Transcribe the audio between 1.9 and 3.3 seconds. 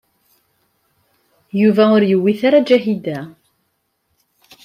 ur yewwit ara Ǧahida.